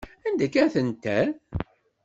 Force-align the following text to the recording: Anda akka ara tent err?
Anda 0.27 0.43
akka 0.45 0.59
ara 0.63 0.73
tent 0.73 1.05
err? 1.17 1.27